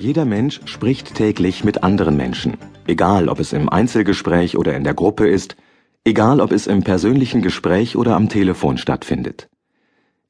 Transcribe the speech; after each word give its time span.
Jeder 0.00 0.24
Mensch 0.24 0.60
spricht 0.64 1.16
täglich 1.16 1.64
mit 1.64 1.82
anderen 1.82 2.16
Menschen, 2.16 2.56
egal 2.86 3.28
ob 3.28 3.40
es 3.40 3.52
im 3.52 3.68
Einzelgespräch 3.68 4.56
oder 4.56 4.76
in 4.76 4.84
der 4.84 4.94
Gruppe 4.94 5.26
ist, 5.26 5.56
egal 6.04 6.40
ob 6.40 6.52
es 6.52 6.68
im 6.68 6.84
persönlichen 6.84 7.42
Gespräch 7.42 7.96
oder 7.96 8.14
am 8.14 8.28
Telefon 8.28 8.78
stattfindet. 8.78 9.48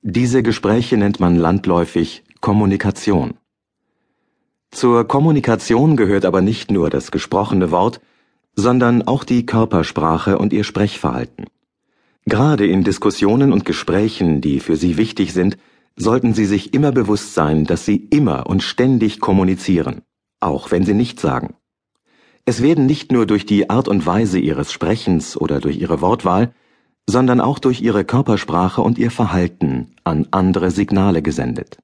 Diese 0.00 0.42
Gespräche 0.42 0.96
nennt 0.96 1.20
man 1.20 1.36
landläufig 1.36 2.24
Kommunikation. 2.40 3.34
Zur 4.70 5.06
Kommunikation 5.06 5.96
gehört 5.96 6.24
aber 6.24 6.40
nicht 6.40 6.70
nur 6.70 6.88
das 6.88 7.10
gesprochene 7.10 7.70
Wort, 7.70 8.00
sondern 8.56 9.02
auch 9.02 9.22
die 9.22 9.44
Körpersprache 9.44 10.38
und 10.38 10.54
ihr 10.54 10.64
Sprechverhalten. 10.64 11.44
Gerade 12.24 12.66
in 12.66 12.84
Diskussionen 12.84 13.52
und 13.52 13.66
Gesprächen, 13.66 14.40
die 14.40 14.60
für 14.60 14.76
Sie 14.76 14.96
wichtig 14.96 15.34
sind, 15.34 15.58
sollten 15.98 16.34
Sie 16.34 16.46
sich 16.46 16.74
immer 16.74 16.92
bewusst 16.92 17.34
sein, 17.34 17.64
dass 17.64 17.84
Sie 17.84 17.96
immer 17.96 18.46
und 18.46 18.62
ständig 18.62 19.20
kommunizieren, 19.20 20.02
auch 20.40 20.70
wenn 20.70 20.84
Sie 20.84 20.94
nichts 20.94 21.22
sagen. 21.22 21.54
Es 22.44 22.62
werden 22.62 22.86
nicht 22.86 23.12
nur 23.12 23.26
durch 23.26 23.44
die 23.44 23.68
Art 23.68 23.88
und 23.88 24.06
Weise 24.06 24.38
Ihres 24.38 24.72
Sprechens 24.72 25.36
oder 25.36 25.60
durch 25.60 25.78
Ihre 25.78 26.00
Wortwahl, 26.00 26.54
sondern 27.06 27.40
auch 27.40 27.58
durch 27.58 27.80
Ihre 27.82 28.04
Körpersprache 28.04 28.80
und 28.80 28.98
Ihr 28.98 29.10
Verhalten 29.10 29.94
an 30.04 30.28
andere 30.30 30.70
Signale 30.70 31.22
gesendet. 31.22 31.78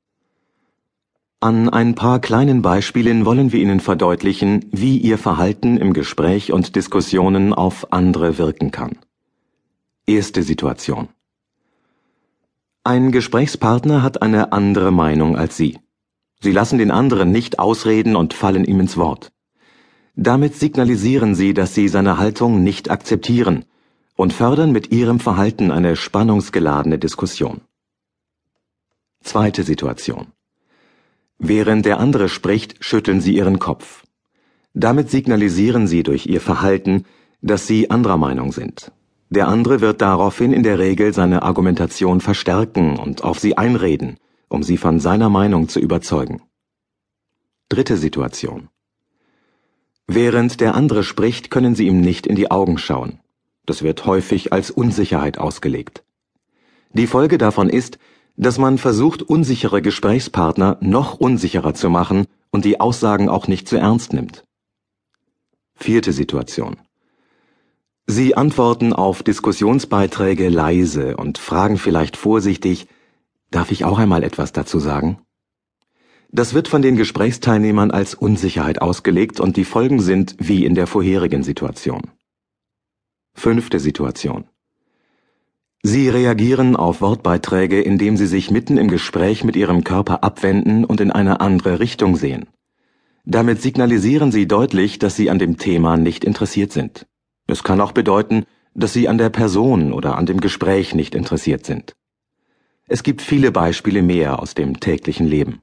An 1.41 1.69
ein 1.69 1.95
paar 1.95 2.21
kleinen 2.21 2.63
Beispielen 2.63 3.27
wollen 3.27 3.53
wir 3.53 3.61
Ihnen 3.61 3.81
verdeutlichen, 3.81 4.65
wie 4.73 4.97
Ihr 4.97 5.19
Verhalten 5.19 5.77
im 5.77 5.93
Gespräch 5.93 6.53
und 6.53 6.77
Diskussionen 6.77 7.53
auf 7.53 7.93
andere 7.93 8.39
wirken 8.39 8.71
kann. 8.71 8.99
Erste 10.07 10.43
Situation. 10.43 11.09
Ein 12.87 13.13
Gesprächspartner 13.13 14.03
hat 14.03 14.21
eine 14.21 14.53
andere 14.53 14.93
Meinung 14.93 15.39
als 15.39 15.57
Sie. 15.57 15.79
Sie 16.43 16.53
lassen 16.53 16.77
den 16.77 16.91
anderen 16.91 17.33
nicht 17.33 17.59
ausreden 17.59 18.15
und 18.15 18.35
fallen 18.35 18.67
ihm 18.67 18.79
ins 18.79 18.99
Wort. 18.99 19.33
Damit 20.17 20.55
signalisieren 20.57 21.35
Sie, 21.35 21.55
dass 21.55 21.75
Sie 21.75 21.89
seine 21.89 22.19
Haltung 22.19 22.63
nicht 22.63 22.91
akzeptieren 22.91 23.65
und 24.17 24.35
fördern 24.35 24.71
mit 24.71 24.93
Ihrem 24.93 25.19
Verhalten 25.19 25.71
eine 25.71 25.97
spannungsgeladene 25.97 26.99
Diskussion. 26.99 27.63
Zweite 29.23 29.63
Situation. 29.63 30.27
Während 31.39 31.87
der 31.87 31.99
andere 32.01 32.29
spricht, 32.29 32.85
schütteln 32.85 33.23
Sie 33.23 33.35
Ihren 33.35 33.61
Kopf. 33.61 34.05
Damit 34.75 35.09
signalisieren 35.09 35.87
Sie 35.87 36.03
durch 36.03 36.27
Ihr 36.27 36.43
Verhalten, 36.43 37.07
dass 37.41 37.67
Sie 37.67 37.89
anderer 37.89 38.19
Meinung 38.19 38.53
sind. 38.53 38.93
Der 39.31 39.49
andere 39.49 39.81
wird 39.81 40.01
daraufhin 40.01 40.53
in 40.53 40.63
der 40.63 40.79
Regel 40.79 41.13
seine 41.13 41.43
Argumentation 41.43 42.21
verstärken 42.21 42.99
und 42.99 43.25
auf 43.25 43.39
sie 43.39 43.57
einreden, 43.57 44.19
um 44.49 44.63
sie 44.63 44.77
von 44.77 45.01
seiner 45.01 45.31
Meinung 45.31 45.69
zu 45.69 45.81
überzeugen. 45.81 46.43
Dritte 47.69 47.97
Situation. 47.97 48.69
Während 50.07 50.61
der 50.61 50.75
andere 50.75 51.03
spricht, 51.03 51.51
können 51.51 51.75
Sie 51.75 51.87
ihm 51.87 52.01
nicht 52.01 52.27
in 52.27 52.37
die 52.37 52.51
Augen 52.51 52.77
schauen. 52.77 53.21
Das 53.65 53.83
wird 53.83 54.05
häufig 54.05 54.53
als 54.53 54.71
Unsicherheit 54.71 55.39
ausgelegt. 55.39 56.05
Die 56.93 57.07
Folge 57.07 57.39
davon 57.39 57.71
ist, 57.71 57.99
dass 58.37 58.59
man 58.59 58.79
versucht, 58.79 59.23
unsichere 59.23 59.81
Gesprächspartner 59.81 60.77
noch 60.81 61.15
unsicherer 61.15 61.73
zu 61.73 61.89
machen 61.89 62.27
und 62.51 62.65
die 62.65 62.81
Aussagen 62.81 63.29
auch 63.29 63.49
nicht 63.49 63.67
zu 63.67 63.77
ernst 63.77 64.13
nimmt. 64.13 64.45
Vierte 65.75 66.13
Situation. 66.13 66.77
Sie 68.07 68.37
antworten 68.37 68.93
auf 68.93 69.23
Diskussionsbeiträge 69.23 70.51
leise 70.51 71.17
und 71.17 71.39
fragen 71.39 71.79
vielleicht 71.79 72.19
vorsichtig, 72.19 72.87
darf 73.51 73.71
ich 73.71 73.85
auch 73.85 73.99
einmal 73.99 74.23
etwas 74.23 74.53
dazu 74.53 74.79
sagen? 74.79 75.19
Das 76.31 76.53
wird 76.53 76.69
von 76.69 76.83
den 76.83 76.97
Gesprächsteilnehmern 76.97 77.91
als 77.91 78.15
Unsicherheit 78.15 78.83
ausgelegt 78.83 79.41
und 79.41 79.57
die 79.57 79.65
Folgen 79.65 80.01
sind 80.01 80.37
wie 80.39 80.67
in 80.67 80.75
der 80.75 80.87
vorherigen 80.87 81.43
Situation. 81.43 82.03
Fünfte 83.33 83.81
Situation. 83.81 84.45
Sie 85.83 86.09
reagieren 86.09 86.77
auf 86.77 87.01
Wortbeiträge, 87.01 87.81
indem 87.81 88.17
sie 88.17 88.27
sich 88.27 88.51
mitten 88.51 88.79
im 88.79 88.89
Gespräch 88.89 89.45
mit 89.45 89.57
ihrem 89.57 89.85
Körper 89.85 90.25
abwenden 90.25 90.85
und 90.85 91.01
in 91.01 91.11
eine 91.11 91.41
andere 91.41 91.79
Richtung 91.79 92.17
sehen. 92.17 92.49
Damit 93.25 93.63
signalisieren 93.63 94.33
sie 94.33 94.47
deutlich, 94.47 94.99
dass 94.99 95.17
sie 95.17 95.31
an 95.31 95.39
dem 95.39 95.57
Thema 95.57 95.97
nicht 95.97 96.25
interessiert 96.25 96.73
sind. 96.73 97.07
Es 97.47 97.63
kann 97.63 97.81
auch 97.81 97.93
bedeuten, 97.93 98.47
dass 98.75 98.93
Sie 98.93 99.09
an 99.09 99.19
der 99.19 99.31
Person 99.31 99.93
oder 99.93 100.17
an 100.17 100.27
dem 100.27 100.41
Gespräch 100.41 100.95
nicht 100.95 101.15
interessiert 101.15 101.65
sind. 101.67 101.95
Es 102.87 103.03
gibt 103.03 103.23
viele 103.23 103.53
Beispiele 103.53 104.03
mehr 104.03 104.41
aus 104.41 104.55
dem 104.55 104.81
täglichen 104.81 105.27
Leben. 105.27 105.61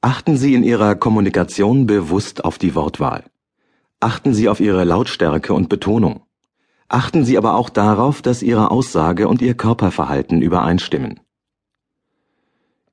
Achten 0.00 0.36
Sie 0.36 0.54
in 0.54 0.64
Ihrer 0.64 0.94
Kommunikation 0.94 1.86
bewusst 1.86 2.44
auf 2.44 2.58
die 2.58 2.74
Wortwahl. 2.74 3.24
Achten 4.00 4.34
Sie 4.34 4.48
auf 4.48 4.60
Ihre 4.60 4.84
Lautstärke 4.84 5.54
und 5.54 5.68
Betonung. 5.68 6.22
Achten 6.88 7.24
Sie 7.24 7.38
aber 7.38 7.54
auch 7.54 7.70
darauf, 7.70 8.20
dass 8.20 8.42
Ihre 8.42 8.70
Aussage 8.70 9.28
und 9.28 9.40
Ihr 9.40 9.54
Körperverhalten 9.54 10.42
übereinstimmen. 10.42 11.20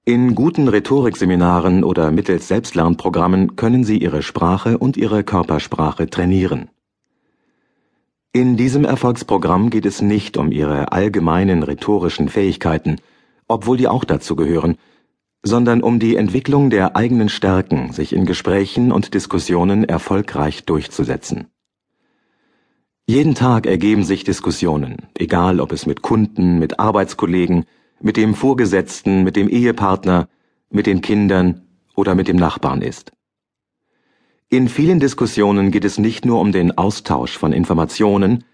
In 0.06 0.36
guten 0.36 0.68
Rhetorikseminaren 0.68 1.84
oder 1.84 2.10
mittels 2.12 2.48
Selbstlernprogrammen 2.48 3.56
können 3.56 3.84
Sie 3.84 3.98
Ihre 3.98 4.24
Sprache 4.24 4.78
und 4.78 4.96
Ihre 4.96 5.24
Körpersprache 5.24 6.10
trainieren. 6.10 6.70
In 8.32 8.58
diesem 8.58 8.86
Erfolgsprogramm 8.86 9.72
geht 9.72 9.88
es 9.88 10.04
nicht 10.04 10.38
um 10.38 10.52
ihre 10.52 10.92
allgemeinen 10.92 11.64
rhetorischen 11.64 12.30
Fähigkeiten, 12.30 12.98
obwohl 13.48 13.78
die 13.78 13.88
auch 13.88 14.04
dazu 14.04 14.36
gehören, 14.36 14.78
sondern 15.42 15.82
um 15.82 15.98
die 15.98 16.16
Entwicklung 16.16 16.70
der 16.70 16.96
eigenen 16.96 17.30
Stärken, 17.30 17.92
sich 17.92 18.14
in 18.14 18.28
Gesprächen 18.28 18.92
und 18.92 19.16
Diskussionen 19.16 19.84
erfolgreich 19.84 20.64
durchzusetzen. 20.66 21.48
Jeden 23.08 23.34
Tag 23.34 23.66
ergeben 23.66 24.04
sich 24.04 24.26
Diskussionen, 24.26 25.08
egal 25.18 25.60
ob 25.60 25.72
es 25.72 25.88
mit 25.88 26.04
Kunden, 26.04 26.60
mit 26.60 26.80
Arbeitskollegen, 26.80 27.66
mit 28.00 28.16
dem 28.16 28.36
Vorgesetzten, 28.36 29.24
mit 29.24 29.38
dem 29.38 29.50
Ehepartner, 29.50 30.28
mit 30.70 30.86
den 30.86 31.02
Kindern 31.02 31.64
oder 31.96 32.14
mit 32.14 32.28
dem 32.28 32.38
Nachbarn 32.38 32.84
ist. 32.84 33.12
In 34.52 34.68
vielen 34.68 35.00
Diskussionen 35.00 35.70
geht 35.70 35.86
es 35.86 36.00
nicht 36.00 36.26
nur 36.26 36.40
um 36.40 36.52
den 36.52 36.76
Austausch 36.76 37.38
von 37.38 37.54
Informationen, 37.54 38.46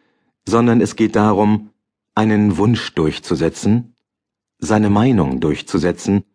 sondern 0.45 0.81
es 0.81 0.97
geht 0.97 1.15
darum, 1.15 1.69
einen 2.13 2.57
Wunsch 2.57 2.93
durchzusetzen, 2.95 3.95
seine 4.59 4.89
Meinung 4.89 5.39
durchzusetzen, 5.39 6.25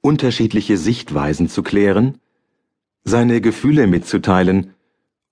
unterschiedliche 0.00 0.76
Sichtweisen 0.76 1.48
zu 1.48 1.64
klären, 1.64 2.20
seine 3.02 3.40
Gefühle 3.40 3.88
mitzuteilen 3.88 4.74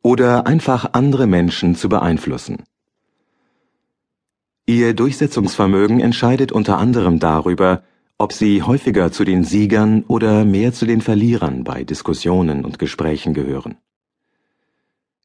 oder 0.02 0.44
einfach 0.48 0.94
andere 0.94 1.28
Menschen 1.28 1.76
zu 1.76 1.88
beeinflussen. 1.88 2.64
Ihr 4.66 4.92
Durchsetzungsvermögen 4.92 6.00
entscheidet 6.00 6.50
unter 6.50 6.78
anderem 6.78 7.20
darüber, 7.20 7.84
ob 8.22 8.32
sie 8.32 8.62
häufiger 8.62 9.10
zu 9.10 9.24
den 9.24 9.42
Siegern 9.42 10.04
oder 10.06 10.44
mehr 10.44 10.72
zu 10.72 10.86
den 10.86 11.00
Verlierern 11.00 11.64
bei 11.64 11.82
Diskussionen 11.82 12.64
und 12.64 12.78
Gesprächen 12.78 13.34
gehören. 13.34 13.78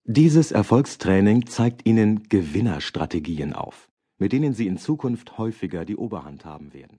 Dieses 0.03 0.52
Erfolgstraining 0.52 1.46
zeigt 1.46 1.85
Ihnen 1.85 2.28
Gewinnerstrategien 2.28 3.53
auf, 3.53 3.88
mit 4.18 4.31
denen 4.31 4.53
Sie 4.56 4.66
in 4.66 4.80
Zukunft 4.80 5.38
häufiger 5.38 5.85
die 5.85 5.96
Oberhand 5.96 6.44
haben 6.44 6.74
werden 6.74 6.97